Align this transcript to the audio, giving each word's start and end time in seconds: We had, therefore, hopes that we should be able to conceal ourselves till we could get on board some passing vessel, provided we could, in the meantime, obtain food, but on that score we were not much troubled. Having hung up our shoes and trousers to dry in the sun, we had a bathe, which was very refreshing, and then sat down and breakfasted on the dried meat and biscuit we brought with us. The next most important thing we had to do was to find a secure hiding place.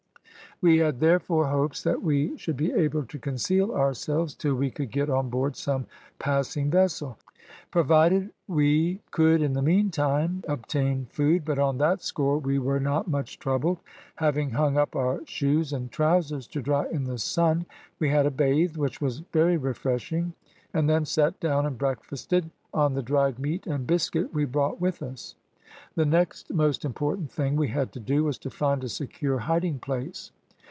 We 0.63 0.77
had, 0.77 0.99
therefore, 0.99 1.47
hopes 1.47 1.81
that 1.81 2.03
we 2.03 2.37
should 2.37 2.55
be 2.55 2.71
able 2.71 3.03
to 3.05 3.17
conceal 3.17 3.73
ourselves 3.73 4.35
till 4.35 4.53
we 4.53 4.69
could 4.69 4.91
get 4.91 5.09
on 5.09 5.27
board 5.31 5.55
some 5.55 5.87
passing 6.19 6.69
vessel, 6.69 7.17
provided 7.71 8.29
we 8.47 9.01
could, 9.09 9.41
in 9.41 9.53
the 9.53 9.63
meantime, 9.63 10.43
obtain 10.47 11.07
food, 11.09 11.45
but 11.45 11.57
on 11.57 11.79
that 11.79 12.03
score 12.03 12.37
we 12.37 12.59
were 12.59 12.79
not 12.79 13.07
much 13.07 13.39
troubled. 13.39 13.79
Having 14.17 14.51
hung 14.51 14.77
up 14.77 14.95
our 14.95 15.21
shoes 15.25 15.73
and 15.73 15.91
trousers 15.91 16.45
to 16.49 16.61
dry 16.61 16.85
in 16.91 17.05
the 17.05 17.17
sun, 17.17 17.65
we 17.97 18.09
had 18.09 18.27
a 18.27 18.29
bathe, 18.29 18.77
which 18.77 19.01
was 19.01 19.21
very 19.33 19.57
refreshing, 19.57 20.31
and 20.75 20.87
then 20.87 21.05
sat 21.05 21.39
down 21.39 21.65
and 21.65 21.79
breakfasted 21.79 22.51
on 22.71 22.93
the 22.93 23.01
dried 23.01 23.39
meat 23.39 23.65
and 23.65 23.87
biscuit 23.87 24.31
we 24.31 24.45
brought 24.45 24.79
with 24.79 25.01
us. 25.01 25.33
The 25.95 26.05
next 26.05 26.53
most 26.53 26.85
important 26.85 27.31
thing 27.31 27.55
we 27.55 27.69
had 27.69 27.91
to 27.93 27.99
do 27.99 28.25
was 28.25 28.37
to 28.37 28.51
find 28.51 28.83
a 28.83 28.89
secure 28.89 29.39
hiding 29.39 29.79
place. 29.79 30.29